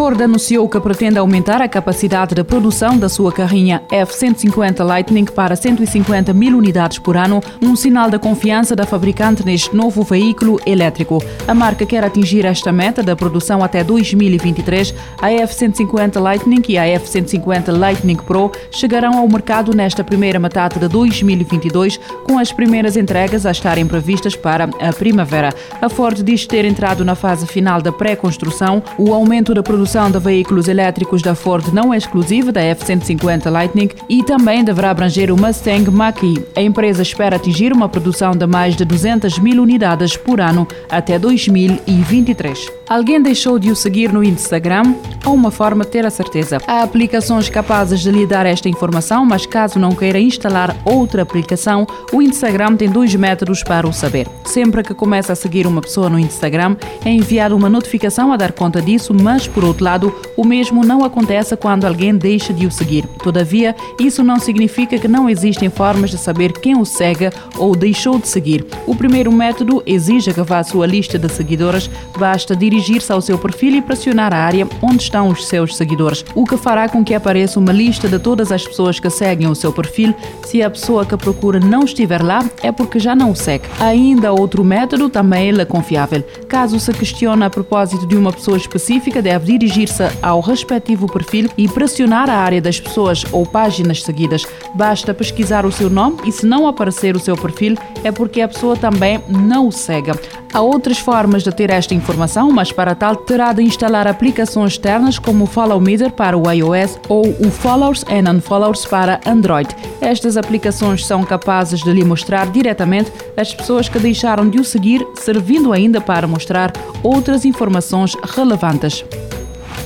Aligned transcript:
Ford 0.00 0.18
anunciou 0.22 0.66
que 0.66 0.80
pretende 0.80 1.18
aumentar 1.18 1.60
a 1.60 1.68
capacidade 1.68 2.34
de 2.34 2.42
produção 2.42 2.96
da 2.96 3.06
sua 3.06 3.30
carrinha 3.30 3.82
F-150 3.90 4.82
Lightning 4.82 5.26
para 5.26 5.54
150 5.54 6.32
mil 6.32 6.56
unidades 6.56 6.98
por 6.98 7.18
ano, 7.18 7.42
um 7.60 7.76
sinal 7.76 8.08
da 8.08 8.18
confiança 8.18 8.74
da 8.74 8.86
fabricante 8.86 9.44
neste 9.44 9.76
novo 9.76 10.02
veículo 10.02 10.58
elétrico. 10.64 11.22
A 11.46 11.52
marca 11.52 11.84
quer 11.84 12.02
atingir 12.02 12.46
esta 12.46 12.72
meta 12.72 13.02
da 13.02 13.14
produção 13.14 13.62
até 13.62 13.84
2023. 13.84 14.94
A 15.20 15.30
F-150 15.32 16.18
Lightning 16.18 16.62
e 16.66 16.78
a 16.78 16.86
F-150 16.86 17.70
Lightning 17.70 18.16
Pro 18.16 18.50
chegarão 18.70 19.18
ao 19.18 19.28
mercado 19.28 19.74
nesta 19.74 20.02
primeira 20.02 20.38
metade 20.38 20.80
de 20.80 20.88
2022, 20.88 22.00
com 22.24 22.38
as 22.38 22.50
primeiras 22.50 22.96
entregas 22.96 23.44
a 23.44 23.50
estarem 23.50 23.86
previstas 23.86 24.34
para 24.34 24.64
a 24.64 24.94
primavera. 24.94 25.52
A 25.78 25.90
Ford 25.90 26.22
diz 26.22 26.46
ter 26.46 26.64
entrado 26.64 27.04
na 27.04 27.14
fase 27.14 27.46
final 27.46 27.82
da 27.82 27.92
pré-construção. 27.92 28.82
O 28.96 29.12
aumento 29.12 29.52
da 29.52 29.62
produção 29.62 29.89
de 30.10 30.18
veículos 30.18 30.66
elétricos 30.66 31.22
da 31.22 31.34
Ford 31.36 31.68
não 31.72 31.94
é 31.94 31.96
exclusivo 31.96 32.50
da 32.50 32.60
F-150 32.60 33.50
Lightning 33.50 33.90
e 34.08 34.22
também 34.22 34.64
deverá 34.64 34.90
abranger 34.90 35.32
o 35.32 35.36
Mustang 35.40 35.90
Mach-E. 35.90 36.44
A 36.56 36.60
empresa 36.60 37.02
espera 37.02 37.36
atingir 37.36 37.72
uma 37.72 37.88
produção 37.88 38.32
de 38.32 38.46
mais 38.46 38.74
de 38.74 38.84
200 38.84 39.38
mil 39.38 39.62
unidades 39.62 40.16
por 40.16 40.40
ano 40.40 40.66
até 40.90 41.18
2023. 41.18 42.68
Alguém 42.88 43.22
deixou 43.22 43.58
de 43.58 43.70
o 43.70 43.76
seguir 43.76 44.12
no 44.12 44.24
Instagram? 44.24 44.94
Há 45.24 45.30
uma 45.30 45.50
forma 45.52 45.84
de 45.84 45.90
ter 45.92 46.04
a 46.04 46.10
certeza. 46.10 46.58
Há 46.66 46.82
aplicações 46.82 47.48
capazes 47.48 48.00
de 48.00 48.10
lhe 48.10 48.26
dar 48.26 48.46
esta 48.46 48.68
informação, 48.68 49.24
mas 49.24 49.46
caso 49.46 49.78
não 49.78 49.92
queira 49.92 50.18
instalar 50.18 50.76
outra 50.84 51.22
aplicação, 51.22 51.86
o 52.12 52.20
Instagram 52.20 52.76
tem 52.76 52.90
dois 52.90 53.14
métodos 53.14 53.62
para 53.62 53.86
o 53.86 53.92
saber. 53.92 54.26
Sempre 54.44 54.82
que 54.82 54.94
começa 54.94 55.32
a 55.32 55.36
seguir 55.36 55.66
uma 55.66 55.80
pessoa 55.80 56.10
no 56.10 56.18
Instagram, 56.18 56.76
é 57.04 57.10
enviada 57.10 57.54
uma 57.54 57.68
notificação 57.68 58.32
a 58.32 58.36
dar 58.36 58.52
conta 58.52 58.82
disso, 58.82 59.14
mas 59.14 59.46
por 59.46 59.60
por 59.60 59.64
outro 59.80 59.84
lado, 59.84 60.14
o 60.36 60.44
mesmo 60.44 60.84
não 60.84 61.04
acontece 61.04 61.56
quando 61.56 61.84
alguém 61.84 62.14
deixa 62.14 62.52
de 62.52 62.66
o 62.66 62.70
seguir. 62.70 63.06
Todavia, 63.22 63.74
isso 63.98 64.22
não 64.22 64.38
significa 64.38 64.98
que 64.98 65.08
não 65.08 65.28
existem 65.28 65.70
formas 65.70 66.10
de 66.10 66.18
saber 66.18 66.52
quem 66.52 66.78
o 66.78 66.84
segue 66.84 67.30
ou 67.56 67.74
deixou 67.74 68.18
de 68.18 68.28
seguir. 68.28 68.64
O 68.86 68.94
primeiro 68.94 69.32
método 69.32 69.82
exige 69.86 70.32
que 70.32 70.42
vá 70.42 70.58
à 70.58 70.64
sua 70.64 70.86
lista 70.86 71.18
de 71.18 71.30
seguidores, 71.30 71.90
basta 72.18 72.54
dirigir-se 72.54 73.12
ao 73.12 73.20
seu 73.20 73.38
perfil 73.38 73.76
e 73.76 73.82
pressionar 73.82 74.32
a 74.32 74.38
área 74.38 74.68
onde 74.82 75.02
estão 75.02 75.28
os 75.28 75.46
seus 75.46 75.76
seguidores, 75.76 76.24
o 76.34 76.44
que 76.44 76.56
fará 76.56 76.88
com 76.88 77.04
que 77.04 77.14
apareça 77.14 77.58
uma 77.58 77.72
lista 77.72 78.08
de 78.08 78.18
todas 78.18 78.52
as 78.52 78.66
pessoas 78.66 79.00
que 79.00 79.10
seguem 79.10 79.48
o 79.48 79.54
seu 79.54 79.72
perfil. 79.72 80.14
Se 80.44 80.62
a 80.62 80.70
pessoa 80.70 81.06
que 81.06 81.16
procura 81.16 81.58
não 81.58 81.84
estiver 81.84 82.22
lá, 82.22 82.44
é 82.62 82.70
porque 82.70 82.98
já 82.98 83.14
não 83.14 83.30
o 83.30 83.36
segue. 83.36 83.64
Ainda 83.78 84.32
outro 84.32 84.62
método 84.62 85.08
também 85.08 85.40
é 85.58 85.64
confiável. 85.64 86.22
Caso 86.48 86.78
se 86.78 86.92
questione 86.92 87.44
a 87.44 87.50
propósito 87.50 88.06
de 88.06 88.16
uma 88.16 88.32
pessoa 88.32 88.56
específica, 88.56 89.22
deve 89.22 89.52
dirigir-se 89.60 90.04
ao 90.22 90.40
respectivo 90.40 91.06
perfil 91.06 91.50
e 91.56 91.68
pressionar 91.68 92.30
a 92.30 92.36
área 92.36 92.62
das 92.62 92.80
pessoas 92.80 93.24
ou 93.30 93.44
páginas 93.44 94.02
seguidas. 94.02 94.46
Basta 94.74 95.12
pesquisar 95.12 95.66
o 95.66 95.72
seu 95.72 95.90
nome 95.90 96.16
e, 96.24 96.32
se 96.32 96.46
não 96.46 96.66
aparecer 96.66 97.14
o 97.14 97.20
seu 97.20 97.36
perfil, 97.36 97.76
é 98.02 98.10
porque 98.10 98.40
a 98.40 98.48
pessoa 98.48 98.74
também 98.74 99.20
não 99.28 99.68
o 99.68 99.72
segue. 99.72 100.12
Há 100.52 100.60
outras 100.60 100.98
formas 100.98 101.44
de 101.44 101.52
ter 101.52 101.70
esta 101.70 101.94
informação, 101.94 102.50
mas 102.50 102.72
para 102.72 102.94
tal 102.94 103.14
terá 103.14 103.52
de 103.52 103.62
instalar 103.62 104.08
aplicações 104.08 104.72
externas 104.72 105.18
como 105.18 105.44
o 105.44 105.46
Follow 105.46 105.80
Meter 105.80 106.10
para 106.10 106.36
o 106.36 106.50
iOS 106.50 106.98
ou 107.08 107.28
o 107.28 107.50
Followers 107.50 108.04
and 108.08 108.28
Unfollowers 108.28 108.84
para 108.86 109.20
Android. 109.26 109.68
Estas 110.00 110.36
aplicações 110.36 111.06
são 111.06 111.22
capazes 111.22 111.84
de 111.84 111.92
lhe 111.92 112.04
mostrar 112.04 112.50
diretamente 112.50 113.12
as 113.36 113.54
pessoas 113.54 113.88
que 113.88 113.98
deixaram 113.98 114.48
de 114.48 114.58
o 114.58 114.64
seguir, 114.64 115.06
servindo 115.14 115.72
ainda 115.72 116.00
para 116.00 116.26
mostrar 116.26 116.72
outras 117.04 117.44
informações 117.44 118.16
relevantes. 118.34 119.04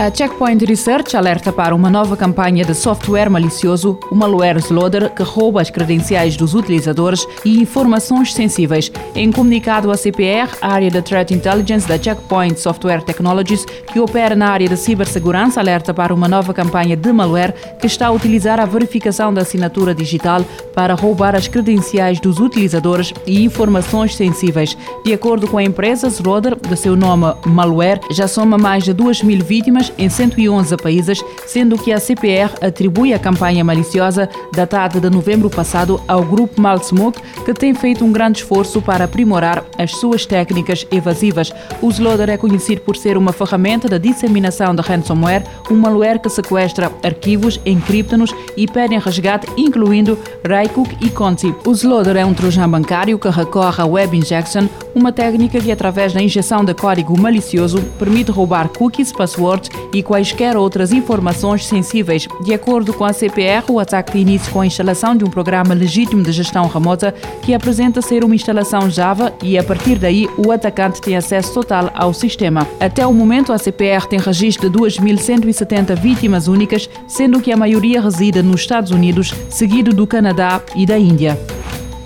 A 0.00 0.10
Checkpoint 0.10 0.64
Research 0.64 1.14
alerta 1.14 1.52
para 1.52 1.74
uma 1.74 1.90
nova 1.90 2.16
campanha 2.16 2.64
de 2.64 2.74
software 2.74 3.28
malicioso, 3.28 4.00
o 4.10 4.14
malware 4.14 4.56
Sloder, 4.56 5.10
que 5.10 5.22
rouba 5.22 5.60
as 5.60 5.68
credenciais 5.68 6.38
dos 6.38 6.54
utilizadores 6.54 7.26
e 7.44 7.60
informações 7.60 8.32
sensíveis. 8.32 8.90
Em 9.14 9.30
comunicado 9.30 9.90
à 9.90 9.98
CPR, 9.98 10.48
a 10.62 10.72
área 10.72 10.90
de 10.90 11.02
Threat 11.02 11.34
Intelligence 11.34 11.86
da 11.86 11.98
Checkpoint 11.98 12.58
Software 12.58 13.02
Technologies, 13.02 13.66
que 13.92 14.00
opera 14.00 14.34
na 14.34 14.48
área 14.48 14.70
de 14.70 14.76
cibersegurança, 14.78 15.60
alerta 15.60 15.92
para 15.92 16.14
uma 16.14 16.26
nova 16.26 16.54
campanha 16.54 16.96
de 16.96 17.12
malware 17.12 17.54
que 17.78 17.86
está 17.86 18.06
a 18.06 18.10
utilizar 18.10 18.58
a 18.58 18.64
verificação 18.64 19.34
da 19.34 19.42
assinatura 19.42 19.94
digital 19.94 20.42
para 20.74 20.94
roubar 20.94 21.36
as 21.36 21.46
credenciais 21.46 22.18
dos 22.18 22.38
utilizadores 22.38 23.12
e 23.26 23.44
informações 23.44 24.16
sensíveis. 24.16 24.74
De 25.04 25.12
acordo 25.12 25.46
com 25.46 25.58
a 25.58 25.62
empresa, 25.62 26.06
Sloder, 26.06 26.56
de 26.56 26.74
seu 26.74 26.96
nome 26.96 27.34
Malware, 27.44 28.00
já 28.10 28.26
soma 28.26 28.56
mais 28.56 28.82
de 28.82 28.94
2 28.94 29.24
mil 29.24 29.44
vítimas 29.44 29.89
em 29.98 30.08
111 30.08 30.76
países, 30.76 31.24
sendo 31.46 31.78
que 31.78 31.92
a 31.92 32.00
CPR 32.00 32.50
atribui 32.60 33.12
a 33.12 33.18
campanha 33.18 33.64
maliciosa 33.64 34.28
datada 34.54 35.00
de 35.00 35.10
novembro 35.10 35.48
passado 35.48 36.00
ao 36.06 36.22
grupo 36.22 36.60
Malsmoke, 36.60 37.20
que 37.44 37.54
tem 37.54 37.74
feito 37.74 38.04
um 38.04 38.12
grande 38.12 38.38
esforço 38.38 38.80
para 38.80 39.04
aprimorar 39.04 39.64
as 39.78 39.92
suas 39.92 40.26
técnicas 40.26 40.86
evasivas. 40.90 41.52
O 41.80 41.88
Sloder 41.88 42.30
é 42.30 42.36
conhecido 42.36 42.80
por 42.82 42.96
ser 42.96 43.16
uma 43.16 43.32
ferramenta 43.32 43.88
de 43.88 43.98
disseminação 43.98 44.74
de 44.74 44.82
ransomware, 44.82 45.44
um 45.70 45.76
malware 45.76 46.20
que 46.20 46.28
sequestra 46.28 46.90
arquivos, 47.02 47.60
encripta-nos 47.64 48.34
e 48.56 48.66
pede 48.66 48.96
resgate, 48.98 49.46
incluindo 49.56 50.18
Raycook 50.46 50.96
e 51.00 51.10
Conti. 51.10 51.54
O 51.64 51.72
Sloder 51.72 52.16
é 52.16 52.24
um 52.24 52.34
trojan 52.34 52.68
bancário 52.68 53.18
que 53.18 53.28
recorre 53.28 53.82
à 53.82 53.86
web 53.86 54.16
injection, 54.16 54.68
uma 54.94 55.12
técnica 55.12 55.60
que, 55.60 55.70
através 55.70 56.12
da 56.12 56.22
injeção 56.22 56.64
de 56.64 56.74
código 56.74 57.18
malicioso, 57.18 57.80
permite 57.98 58.30
roubar 58.30 58.68
cookies, 58.68 59.12
passwords 59.12 59.70
e 59.92 60.02
quaisquer 60.02 60.56
outras 60.56 60.92
informações 60.92 61.66
sensíveis. 61.66 62.26
De 62.42 62.54
acordo 62.54 62.92
com 62.92 63.04
a 63.04 63.12
CPR, 63.12 63.64
o 63.70 63.78
ataque 63.78 64.12
tem 64.12 64.22
início 64.22 64.52
com 64.52 64.60
a 64.60 64.66
instalação 64.66 65.16
de 65.16 65.24
um 65.24 65.30
programa 65.30 65.74
legítimo 65.74 66.22
de 66.22 66.32
gestão 66.32 66.66
remota 66.66 67.14
que 67.42 67.54
apresenta 67.54 68.02
ser 68.02 68.24
uma 68.24 68.34
instalação 68.34 68.90
Java 68.90 69.32
e, 69.42 69.58
a 69.58 69.64
partir 69.64 69.98
daí, 69.98 70.28
o 70.36 70.50
atacante 70.50 71.00
tem 71.00 71.16
acesso 71.16 71.54
total 71.54 71.90
ao 71.94 72.12
sistema. 72.12 72.66
Até 72.78 73.06
o 73.06 73.12
momento, 73.12 73.52
a 73.52 73.58
CPR 73.58 74.06
tem 74.08 74.18
registro 74.18 74.68
de 74.68 74.78
2.170 74.78 75.96
vítimas 75.96 76.48
únicas, 76.48 76.88
sendo 77.06 77.40
que 77.40 77.52
a 77.52 77.56
maioria 77.56 78.00
reside 78.00 78.42
nos 78.42 78.60
Estados 78.60 78.90
Unidos, 78.90 79.34
seguido 79.48 79.92
do 79.92 80.06
Canadá 80.06 80.60
e 80.74 80.86
da 80.86 80.98
Índia. 80.98 81.38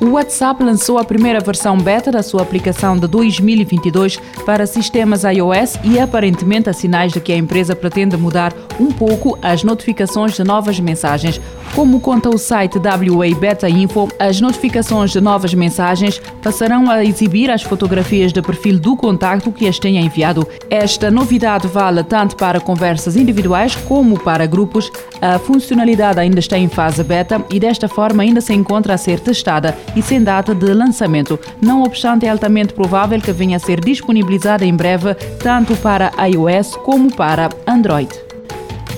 O 0.00 0.12
WhatsApp 0.12 0.64
lançou 0.64 0.96
a 0.96 1.04
primeira 1.04 1.40
versão 1.40 1.76
beta 1.76 2.10
da 2.10 2.22
sua 2.22 2.40
aplicação 2.40 2.96
de 2.96 3.06
2022 3.06 4.16
para 4.46 4.66
sistemas 4.66 5.24
iOS 5.24 5.78
e 5.84 6.00
aparentemente 6.00 6.70
há 6.70 6.72
sinais 6.72 7.12
de 7.12 7.20
que 7.20 7.30
a 7.30 7.36
empresa 7.36 7.76
pretende 7.76 8.16
mudar 8.16 8.54
um 8.80 8.90
pouco 8.90 9.38
as 9.42 9.62
notificações 9.62 10.34
de 10.34 10.42
novas 10.42 10.80
mensagens. 10.80 11.38
Como 11.74 12.00
conta 12.00 12.30
o 12.30 12.38
site 12.38 12.78
WA 12.78 13.38
Beta 13.38 13.68
Info, 13.68 14.08
as 14.18 14.40
notificações 14.40 15.10
de 15.10 15.20
novas 15.20 15.52
mensagens 15.52 16.18
passarão 16.42 16.90
a 16.90 17.04
exibir 17.04 17.50
as 17.50 17.62
fotografias 17.62 18.32
de 18.32 18.40
perfil 18.40 18.78
do 18.78 18.96
contacto 18.96 19.52
que 19.52 19.68
as 19.68 19.78
tenha 19.78 20.00
enviado. 20.00 20.48
Esta 20.70 21.10
novidade 21.10 21.68
vale 21.68 22.02
tanto 22.02 22.36
para 22.36 22.58
conversas 22.58 23.16
individuais 23.16 23.76
como 23.76 24.18
para 24.18 24.46
grupos. 24.46 24.90
A 25.20 25.38
funcionalidade 25.38 26.18
ainda 26.18 26.40
está 26.40 26.56
em 26.56 26.68
fase 26.68 27.04
beta 27.04 27.44
e 27.50 27.60
desta 27.60 27.86
forma 27.86 28.22
ainda 28.22 28.40
se 28.40 28.54
encontra 28.54 28.94
a 28.94 28.98
ser 28.98 29.20
testada 29.20 29.76
e 29.94 30.02
sem 30.02 30.22
data 30.22 30.54
de 30.54 30.72
lançamento. 30.72 31.38
Não 31.60 31.82
obstante, 31.82 32.26
é 32.26 32.30
altamente 32.30 32.72
provável 32.72 33.20
que 33.20 33.32
venha 33.32 33.56
a 33.56 33.60
ser 33.60 33.80
disponibilizada 33.80 34.64
em 34.64 34.74
breve 34.74 35.14
tanto 35.42 35.76
para 35.76 36.12
iOS 36.26 36.76
como 36.76 37.14
para 37.14 37.48
Android. 37.66 38.29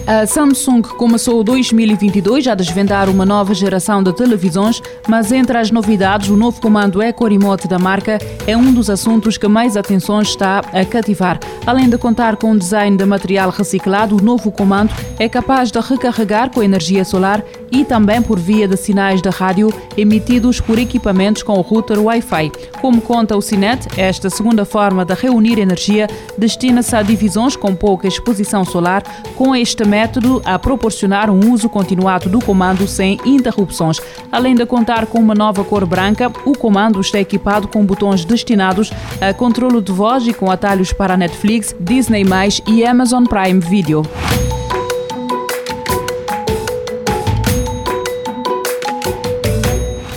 A 0.04 0.26
Samsung 0.26 0.82
começou 0.82 1.44
2022 1.44 2.48
a 2.48 2.56
desvendar 2.56 3.08
uma 3.08 3.24
nova 3.24 3.54
geração 3.54 4.02
de 4.02 4.12
televisões, 4.12 4.82
mas 5.08 5.30
entre 5.30 5.56
as 5.56 5.70
novidades, 5.70 6.28
o 6.28 6.36
novo 6.36 6.60
comando 6.60 7.00
Eco 7.00 7.28
Remote 7.28 7.68
da 7.68 7.78
marca 7.78 8.18
é 8.44 8.56
um 8.56 8.72
dos 8.72 8.90
assuntos 8.90 9.38
que 9.38 9.46
mais 9.46 9.76
atenção 9.76 10.20
está 10.20 10.58
a 10.58 10.84
cativar. 10.84 11.38
Além 11.64 11.88
de 11.88 11.96
contar 11.96 12.36
com 12.36 12.50
um 12.50 12.58
design 12.58 12.96
de 12.96 13.04
material 13.04 13.50
reciclado, 13.50 14.16
o 14.16 14.22
novo 14.22 14.50
comando 14.50 14.92
é 15.20 15.28
capaz 15.28 15.70
de 15.70 15.78
recarregar 15.78 16.50
com 16.50 16.64
energia 16.64 17.04
solar 17.04 17.44
e 17.70 17.84
também 17.84 18.20
por 18.20 18.40
via 18.40 18.66
de 18.66 18.76
sinais 18.76 19.22
de 19.22 19.28
rádio 19.30 19.72
emitidos 19.96 20.60
por 20.60 20.80
equipamentos 20.80 21.44
com 21.44 21.60
router 21.60 22.00
Wi-Fi. 22.00 22.50
Como 22.80 23.00
conta 23.00 23.36
o 23.36 23.40
Cinet, 23.40 23.86
esta 23.96 24.28
segunda 24.28 24.64
forma 24.64 25.04
de 25.04 25.14
reunir 25.14 25.60
energia 25.60 26.08
destina-se 26.36 26.96
a 26.96 27.02
divisões 27.02 27.54
com 27.54 27.74
pouca 27.74 28.08
exposição 28.08 28.64
solar, 28.64 29.04
com 29.36 29.54
este 29.54 29.84
método 29.92 30.40
a 30.42 30.58
proporcionar 30.58 31.28
um 31.28 31.52
uso 31.52 31.68
continuado 31.68 32.30
do 32.30 32.42
comando 32.42 32.88
sem 32.88 33.18
interrupções. 33.26 34.00
Além 34.30 34.54
de 34.54 34.64
contar 34.64 35.04
com 35.04 35.18
uma 35.18 35.34
nova 35.34 35.62
cor 35.62 35.84
branca, 35.84 36.32
o 36.46 36.56
comando 36.56 36.98
está 36.98 37.20
equipado 37.20 37.68
com 37.68 37.84
botões 37.84 38.24
destinados 38.24 38.90
a 39.20 39.34
controle 39.34 39.82
de 39.82 39.92
voz 39.92 40.26
e 40.26 40.32
com 40.32 40.50
atalhos 40.50 40.94
para 40.94 41.14
Netflix, 41.14 41.76
Disney+, 41.78 42.24
e 42.66 42.86
Amazon 42.86 43.24
Prime 43.24 43.60
Video. 43.60 44.02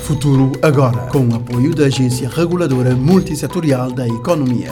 Futuro 0.04 0.54
agora, 0.62 1.08
com 1.08 1.28
o 1.28 1.36
apoio 1.36 1.76
da 1.76 1.88
Agência 1.88 2.30
Reguladora 2.30 2.96
Multissetorial 2.96 3.92
da 3.92 4.08
Economia. 4.08 4.72